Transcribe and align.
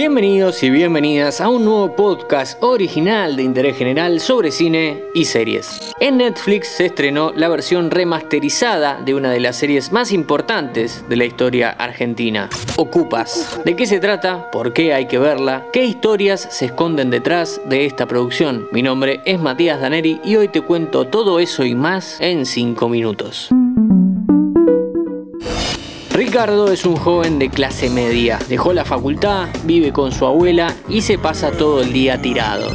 Bienvenidos 0.00 0.62
y 0.62 0.70
bienvenidas 0.70 1.42
a 1.42 1.50
un 1.50 1.66
nuevo 1.66 1.94
podcast 1.94 2.56
original 2.62 3.36
de 3.36 3.42
interés 3.42 3.76
general 3.76 4.18
sobre 4.18 4.50
cine 4.50 5.04
y 5.14 5.26
series. 5.26 5.92
En 6.00 6.16
Netflix 6.16 6.68
se 6.68 6.86
estrenó 6.86 7.34
la 7.36 7.50
versión 7.50 7.90
remasterizada 7.90 8.98
de 9.02 9.14
una 9.14 9.30
de 9.30 9.40
las 9.40 9.56
series 9.56 9.92
más 9.92 10.10
importantes 10.10 11.04
de 11.06 11.16
la 11.16 11.26
historia 11.26 11.68
argentina, 11.68 12.48
Ocupas. 12.78 13.60
¿De 13.66 13.76
qué 13.76 13.84
se 13.84 14.00
trata? 14.00 14.50
¿Por 14.50 14.72
qué 14.72 14.94
hay 14.94 15.06
que 15.06 15.18
verla? 15.18 15.66
¿Qué 15.70 15.84
historias 15.84 16.48
se 16.50 16.64
esconden 16.64 17.10
detrás 17.10 17.60
de 17.66 17.84
esta 17.84 18.06
producción? 18.06 18.68
Mi 18.72 18.80
nombre 18.80 19.20
es 19.26 19.38
Matías 19.38 19.82
Daneri 19.82 20.18
y 20.24 20.36
hoy 20.36 20.48
te 20.48 20.62
cuento 20.62 21.08
todo 21.08 21.40
eso 21.40 21.62
y 21.62 21.74
más 21.74 22.18
en 22.22 22.46
5 22.46 22.88
minutos. 22.88 23.50
Ricardo 26.40 26.72
es 26.72 26.86
un 26.86 26.96
joven 26.96 27.38
de 27.38 27.50
clase 27.50 27.90
media. 27.90 28.38
Dejó 28.48 28.72
la 28.72 28.86
facultad, 28.86 29.48
vive 29.64 29.92
con 29.92 30.10
su 30.10 30.24
abuela 30.24 30.74
y 30.88 31.02
se 31.02 31.18
pasa 31.18 31.50
todo 31.50 31.82
el 31.82 31.92
día 31.92 32.22
tirado. 32.22 32.70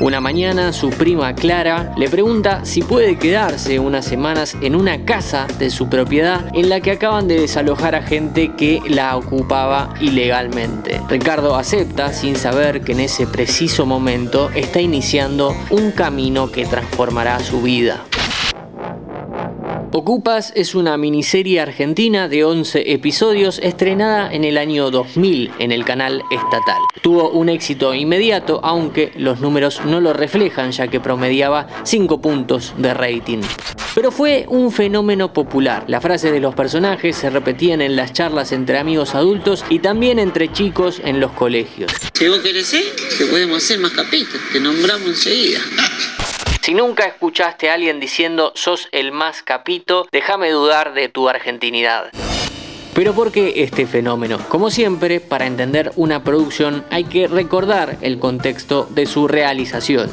Una 0.00 0.22
mañana 0.22 0.72
su 0.72 0.88
prima 0.88 1.34
Clara 1.34 1.92
le 1.98 2.08
pregunta 2.08 2.64
si 2.64 2.80
puede 2.80 3.18
quedarse 3.18 3.78
unas 3.78 4.06
semanas 4.06 4.56
en 4.62 4.74
una 4.74 5.04
casa 5.04 5.46
de 5.58 5.68
su 5.68 5.90
propiedad 5.90 6.46
en 6.54 6.70
la 6.70 6.80
que 6.80 6.92
acaban 6.92 7.28
de 7.28 7.38
desalojar 7.38 7.94
a 7.94 8.00
gente 8.00 8.54
que 8.56 8.80
la 8.88 9.14
ocupaba 9.18 9.92
ilegalmente. 10.00 11.02
Ricardo 11.06 11.56
acepta 11.56 12.14
sin 12.14 12.36
saber 12.36 12.80
que 12.80 12.92
en 12.92 13.00
ese 13.00 13.26
preciso 13.26 13.84
momento 13.84 14.48
está 14.54 14.80
iniciando 14.80 15.54
un 15.68 15.90
camino 15.90 16.50
que 16.50 16.64
transformará 16.64 17.38
su 17.40 17.60
vida. 17.60 18.06
Ocupas 19.92 20.52
es 20.54 20.76
una 20.76 20.96
miniserie 20.96 21.58
argentina 21.58 22.28
de 22.28 22.44
11 22.44 22.92
episodios 22.92 23.58
estrenada 23.60 24.32
en 24.32 24.44
el 24.44 24.56
año 24.56 24.88
2000 24.92 25.50
en 25.58 25.72
el 25.72 25.84
canal 25.84 26.22
estatal. 26.30 26.78
Tuvo 27.02 27.30
un 27.30 27.48
éxito 27.48 27.92
inmediato, 27.92 28.60
aunque 28.62 29.10
los 29.16 29.40
números 29.40 29.80
no 29.84 30.00
lo 30.00 30.12
reflejan 30.12 30.70
ya 30.70 30.86
que 30.86 31.00
promediaba 31.00 31.66
5 31.82 32.20
puntos 32.20 32.72
de 32.78 32.94
rating. 32.94 33.40
Pero 33.92 34.12
fue 34.12 34.44
un 34.48 34.70
fenómeno 34.70 35.32
popular. 35.32 35.82
Las 35.88 36.04
frases 36.04 36.30
de 36.30 36.38
los 36.38 36.54
personajes 36.54 37.16
se 37.16 37.28
repetían 37.28 37.80
en 37.80 37.96
las 37.96 38.12
charlas 38.12 38.52
entre 38.52 38.78
amigos 38.78 39.16
adultos 39.16 39.64
y 39.70 39.80
también 39.80 40.20
entre 40.20 40.52
chicos 40.52 41.00
en 41.04 41.18
los 41.18 41.32
colegios. 41.32 41.90
Si 42.14 42.28
vos 42.28 42.38
querés 42.38 42.70
te 42.70 43.26
podemos 43.26 43.56
hacer 43.56 43.80
más 43.80 43.90
capítulos, 43.90 44.40
te 44.52 44.60
nombramos 44.60 45.08
enseguida. 45.08 45.58
Si 46.70 46.74
nunca 46.74 47.04
escuchaste 47.04 47.68
a 47.68 47.74
alguien 47.74 47.98
diciendo 47.98 48.52
sos 48.54 48.88
el 48.92 49.10
más 49.10 49.42
capito, 49.42 50.06
déjame 50.12 50.50
dudar 50.50 50.94
de 50.94 51.08
tu 51.08 51.28
argentinidad. 51.28 52.12
Pero 52.94 53.14
¿por 53.14 53.30
qué 53.30 53.54
este 53.56 53.86
fenómeno? 53.86 54.38
Como 54.48 54.70
siempre, 54.70 55.20
para 55.20 55.46
entender 55.46 55.92
una 55.96 56.24
producción 56.24 56.84
hay 56.90 57.04
que 57.04 57.28
recordar 57.28 57.98
el 58.00 58.18
contexto 58.18 58.88
de 58.90 59.06
su 59.06 59.28
realización. 59.28 60.10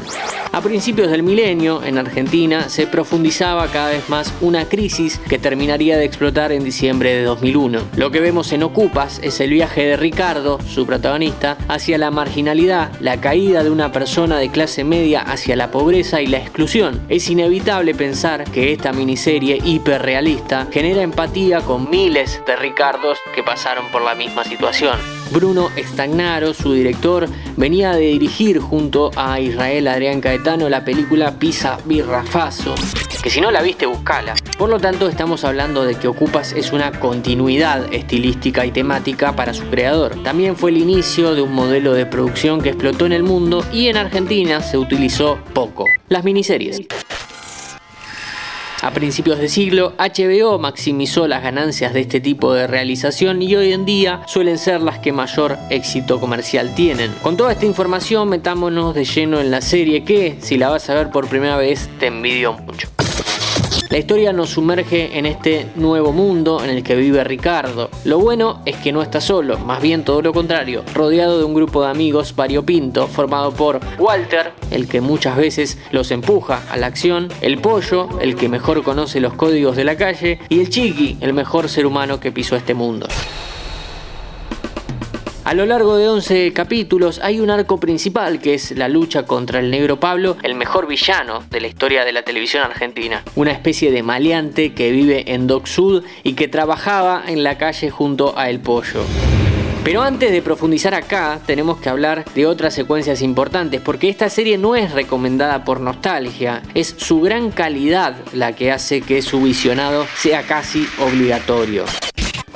A 0.52 0.62
principios 0.62 1.12
del 1.12 1.24
milenio, 1.24 1.84
en 1.84 1.98
Argentina, 1.98 2.70
se 2.70 2.88
profundizaba 2.88 3.68
cada 3.68 3.90
vez 3.90 4.10
más 4.10 4.34
una 4.42 4.68
crisis 4.70 5.20
que 5.28 5.38
terminaría 5.38 5.98
de 5.98 6.06
explotar 6.06 6.52
en 6.52 6.64
diciembre 6.64 7.14
de 7.14 7.24
2001. 7.24 7.80
Lo 7.96 8.12
que 8.12 8.22
vemos 8.22 8.52
en 8.54 8.64
Ocupas 8.64 9.20
es 9.22 9.40
el 9.40 9.52
viaje 9.52 9.84
de 9.84 9.98
Ricardo, 9.98 10.60
su 10.68 10.86
protagonista, 10.86 11.58
hacia 11.68 11.98
la 11.98 12.12
marginalidad, 12.12 12.92
la 13.02 13.20
caída 13.20 13.64
de 13.64 13.70
una 13.70 13.92
persona 13.92 14.40
de 14.40 14.50
clase 14.50 14.84
media 14.84 15.22
hacia 15.22 15.56
la 15.56 15.70
pobreza 15.72 16.22
y 16.22 16.28
la 16.28 16.38
exclusión. 16.38 17.02
Es 17.10 17.30
inevitable 17.30 17.94
pensar 17.94 18.44
que 18.46 18.72
esta 18.72 18.94
miniserie 18.94 19.60
hiperrealista 19.64 20.68
genera 20.72 21.02
empatía 21.02 21.62
con 21.62 21.90
miles 21.90 22.42
de 22.48 22.56
Ricardos 22.68 23.18
que 23.34 23.44
pasaron 23.44 23.90
por 23.94 24.02
la 24.02 24.14
misma 24.14 24.44
situación. 24.44 25.00
Bruno 25.32 25.70
Stagnaro, 25.78 26.54
su 26.54 26.74
director, 26.74 27.30
venía 27.56 27.94
de 27.94 28.08
dirigir 28.08 28.60
junto 28.60 29.10
a 29.16 29.40
Israel 29.40 29.88
Adrián 29.88 30.20
Caetano 30.20 30.68
la 30.68 30.84
película 30.84 31.40
Pisa 31.40 31.78
Birrafaso, 31.86 32.76
que 33.24 33.30
si 33.30 33.40
no 33.40 33.52
la 33.52 33.62
viste, 33.62 33.86
buscala. 33.86 34.36
Por 34.58 34.70
lo 34.70 34.82
tanto, 34.82 35.08
estamos 35.08 35.46
hablando 35.46 35.86
de 35.86 35.96
que 35.96 36.10
Ocupas 36.10 36.52
es 36.52 36.74
una 36.74 36.92
continuidad 36.92 37.94
estilística 37.94 38.66
y 38.66 38.72
temática 38.72 39.34
para 39.34 39.54
su 39.54 39.64
creador. 39.70 40.22
También 40.24 40.58
fue 40.58 40.72
el 40.72 40.78
inicio 40.78 41.36
de 41.36 41.42
un 41.44 41.54
modelo 41.54 41.94
de 41.94 42.06
producción 42.06 42.60
que 42.60 42.70
explotó 42.70 43.06
en 43.06 43.14
el 43.14 43.24
mundo 43.24 43.64
y 43.72 43.88
en 43.88 43.96
Argentina 43.96 44.62
se 44.62 44.78
utilizó 44.78 45.40
poco. 45.54 45.86
Las 46.10 46.26
miniseries. 46.26 46.82
A 48.88 48.92
principios 48.92 49.38
de 49.38 49.50
siglo, 49.50 49.92
HBO 49.98 50.60
maximizó 50.60 51.28
las 51.28 51.44
ganancias 51.44 51.94
de 51.94 52.00
este 52.00 52.22
tipo 52.22 52.54
de 52.54 52.68
realización 52.68 53.42
y 53.42 53.54
hoy 53.54 53.74
en 53.74 53.84
día 53.84 54.22
suelen 54.28 54.58
ser 54.58 54.80
las 54.80 55.00
que 55.00 55.12
mayor 55.12 55.58
éxito 55.70 56.22
comercial 56.22 56.74
tienen. 56.74 57.12
Con 57.22 57.36
toda 57.36 57.52
esta 57.52 57.66
información, 57.66 58.30
metámonos 58.30 58.96
de 58.96 59.04
lleno 59.04 59.42
en 59.42 59.52
la 59.52 59.60
serie 59.60 60.06
que, 60.06 60.38
si 60.40 60.56
la 60.56 60.70
vas 60.70 60.90
a 60.90 60.94
ver 60.94 61.10
por 61.10 61.28
primera 61.28 61.58
vez, 61.58 61.90
te 62.00 62.08
envidio 62.08 62.54
mucho. 62.54 62.88
La 63.90 63.98
historia 63.98 64.34
nos 64.34 64.50
sumerge 64.50 65.18
en 65.18 65.26
este 65.26 65.68
nuevo 65.76 66.12
mundo 66.12 66.62
en 66.62 66.70
el 66.70 66.84
que 66.84 66.94
vive 66.96 67.24
Ricardo. 67.24 67.90
Lo 68.04 68.20
bueno 68.20 68.62
es 68.66 68.76
que 68.76 68.92
no 68.92 69.02
está 69.02 69.22
solo, 69.22 69.58
más 69.60 69.82
bien 69.82 70.04
todo 70.04 70.22
lo 70.22 70.34
contrario, 70.34 70.84
rodeado 70.94 71.40
de 71.40 71.46
un 71.46 71.54
grupo 71.54 71.84
de 71.84 71.92
amigos 71.92 72.36
variopinto 72.36 73.08
formado 73.08 73.54
por 73.54 73.80
Walter, 73.98 74.52
el 74.72 74.90
que 74.90 75.00
muchas 75.00 75.38
veces 75.38 75.78
los 75.92 76.12
empuja 76.12 76.64
a 76.70 76.76
la 76.76 76.88
acción, 76.88 77.30
el 77.40 77.60
pollo, 77.60 78.10
el 78.20 78.36
que 78.36 78.50
mejor 78.50 78.84
conoce 78.84 79.22
los 79.22 79.36
códigos 79.36 79.78
de 79.78 79.86
la 79.86 79.96
calle, 79.96 80.40
y 80.50 80.60
el 80.60 80.70
chiqui, 80.70 81.18
el 81.22 81.32
mejor 81.32 81.70
ser 81.70 81.86
humano 81.86 82.20
que 82.20 82.34
pisó 82.34 82.58
este 82.58 82.74
mundo. 82.74 83.08
A 85.48 85.54
lo 85.54 85.66
largo 85.66 85.96
de 85.96 86.10
11 86.10 86.52
capítulos 86.52 87.22
hay 87.24 87.40
un 87.40 87.50
arco 87.50 87.80
principal 87.80 88.42
que 88.42 88.54
es 88.54 88.72
la 88.72 88.90
lucha 88.90 89.24
contra 89.24 89.62
el 89.62 89.72
negro 89.72 89.98
Pablo, 89.98 90.36
el 90.44 90.56
mejor 90.56 90.88
villano 90.88 91.42
de 91.50 91.62
la 91.62 91.68
historia 91.68 92.04
de 92.04 92.12
la 92.12 92.24
televisión 92.24 92.64
argentina. 92.64 93.24
Una 93.34 93.54
especie 93.54 93.90
de 93.94 94.04
maleante 94.04 94.74
que 94.74 94.92
vive 94.92 95.32
en 95.34 95.48
Dock 95.48 95.68
Sud 95.68 96.04
y 96.24 96.34
que 96.34 96.50
trabajaba 96.50 97.24
en 97.26 97.44
la 97.44 97.58
calle 97.58 97.90
junto 97.90 98.38
a 98.38 98.50
El 98.50 98.60
Pollo. 98.60 99.06
Pero 99.86 100.02
antes 100.02 100.34
de 100.34 100.42
profundizar 100.42 100.94
acá, 100.94 101.40
tenemos 101.46 101.78
que 101.78 101.88
hablar 101.88 102.26
de 102.36 102.46
otras 102.46 102.74
secuencias 102.74 103.22
importantes, 103.22 103.80
porque 103.80 104.10
esta 104.10 104.30
serie 104.30 104.58
no 104.58 104.76
es 104.76 104.92
recomendada 104.92 105.64
por 105.64 105.80
nostalgia, 105.80 106.62
es 106.74 106.94
su 106.98 107.22
gran 107.22 107.52
calidad 107.52 108.18
la 108.34 108.54
que 108.54 108.74
hace 108.74 109.00
que 109.00 109.22
su 109.22 109.42
visionado 109.42 110.06
sea 110.18 110.44
casi 110.44 110.86
obligatorio. 111.00 111.86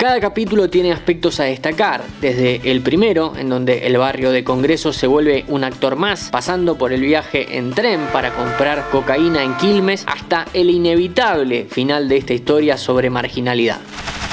Cada 0.02 0.18
capítulo 0.18 0.68
tiene 0.68 0.90
aspectos 0.90 1.38
a 1.38 1.44
destacar, 1.44 2.02
desde 2.20 2.72
el 2.72 2.80
primero, 2.80 3.34
en 3.36 3.48
donde 3.48 3.86
el 3.86 3.96
barrio 3.98 4.32
de 4.32 4.42
Congreso 4.42 4.92
se 4.92 5.06
vuelve 5.06 5.44
un 5.46 5.62
actor 5.62 5.94
más, 5.94 6.28
pasando 6.32 6.76
por 6.76 6.92
el 6.92 7.02
viaje 7.02 7.56
en 7.56 7.70
tren 7.70 8.00
para 8.12 8.34
comprar 8.34 8.90
cocaína 8.90 9.44
en 9.44 9.56
Quilmes, 9.58 10.02
hasta 10.08 10.46
el 10.54 10.70
inevitable 10.70 11.66
final 11.70 12.08
de 12.08 12.16
esta 12.16 12.34
historia 12.34 12.76
sobre 12.78 13.10
marginalidad. 13.10 13.78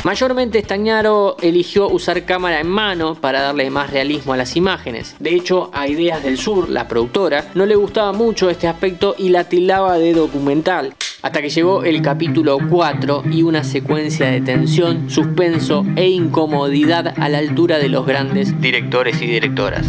Mayormente 0.03 0.59
Stagnaro 0.59 1.37
eligió 1.39 1.87
usar 1.87 2.25
cámara 2.25 2.61
en 2.61 2.67
mano 2.67 3.13
para 3.13 3.43
darle 3.43 3.69
más 3.69 3.91
realismo 3.91 4.33
a 4.33 4.37
las 4.37 4.55
imágenes. 4.55 5.15
De 5.19 5.35
hecho, 5.35 5.69
a 5.71 5.87
Ideas 5.87 6.23
del 6.23 6.39
Sur, 6.39 6.67
la 6.67 6.87
productora, 6.87 7.51
no 7.53 7.67
le 7.67 7.75
gustaba 7.75 8.11
mucho 8.11 8.49
este 8.49 8.67
aspecto 8.67 9.13
y 9.19 9.29
la 9.29 9.43
tildaba 9.43 9.99
de 9.99 10.13
documental. 10.13 10.95
Hasta 11.21 11.41
que 11.41 11.49
llegó 11.49 11.83
el 11.83 12.01
capítulo 12.01 12.57
4 12.69 13.23
y 13.29 13.43
una 13.43 13.65
secuencia 13.65 14.27
de 14.27 14.39
tensión, 14.39 15.09
suspenso 15.09 15.85
e 15.97 16.07
incomodidad 16.07 17.13
a 17.19 17.27
la 17.27 17.39
altura 17.39 17.77
de 17.77 17.89
los 17.89 18.05
grandes 18.05 18.59
directores 18.61 19.21
y 19.21 19.27
directoras. 19.27 19.85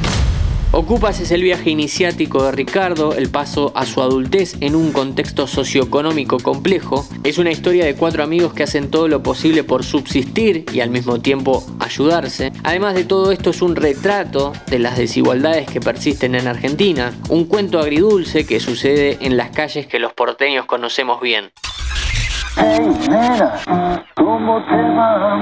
Ocupas 0.73 1.19
es 1.19 1.33
el 1.33 1.43
viaje 1.43 1.71
iniciático 1.71 2.45
de 2.45 2.53
Ricardo, 2.53 3.13
el 3.15 3.29
paso 3.29 3.73
a 3.75 3.85
su 3.87 4.03
adultez 4.03 4.55
en 4.61 4.77
un 4.77 4.93
contexto 4.93 5.49
socioeconómico 5.49 6.39
complejo. 6.39 7.05
Es 7.25 7.39
una 7.39 7.51
historia 7.51 7.85
de 7.85 7.97
cuatro 7.97 8.23
amigos 8.23 8.55
que 8.55 8.63
hacen 8.63 8.89
todo 8.89 9.09
lo 9.09 9.21
posible 9.21 9.65
por 9.65 9.83
subsistir 9.83 10.67
y 10.73 10.79
al 10.79 10.91
mismo 10.91 11.21
tiempo 11.21 11.67
ayudarse. 11.81 12.53
Además 12.63 12.95
de 12.95 13.03
todo 13.03 13.33
esto 13.33 13.51
es 13.51 13.63
un 13.63 13.75
retrato 13.75 14.53
de 14.69 14.79
las 14.79 14.97
desigualdades 14.97 15.69
que 15.69 15.81
persisten 15.81 16.37
en 16.37 16.47
Argentina, 16.47 17.19
un 17.31 17.47
cuento 17.47 17.81
agridulce 17.81 18.47
que 18.47 18.61
sucede 18.61 19.19
en 19.23 19.37
las 19.37 19.51
calles 19.51 19.89
que 19.89 19.99
los 19.99 20.13
porteños 20.13 20.67
conocemos 20.67 21.21
bien. 21.21 21.51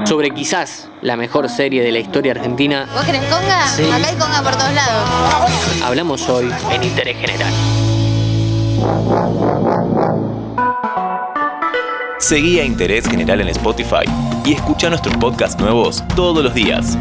Sobre 0.05 0.31
quizás 0.31 0.89
la 1.01 1.15
mejor 1.15 1.49
serie 1.49 1.81
de 1.81 1.91
la 1.91 1.99
historia 1.99 2.31
argentina. 2.33 2.87
¿Vos 2.93 3.03
querés 3.03 3.23
conga? 3.23 3.65
Acá 3.65 4.07
hay 4.07 4.15
conga 4.15 4.41
por 4.43 4.55
todos 4.55 4.73
lados. 4.73 5.09
Hablamos 5.83 6.27
hoy 6.29 6.51
en 6.71 6.83
Interés 6.83 7.17
General. 7.17 7.53
Seguí 12.19 12.59
a 12.59 12.65
Interés 12.65 13.07
General 13.07 13.41
en 13.41 13.49
Spotify 13.49 14.05
y 14.45 14.53
escucha 14.53 14.89
nuestros 14.89 15.15
podcasts 15.17 15.59
nuevos 15.59 16.03
todos 16.15 16.43
los 16.43 16.53
días. 16.53 16.97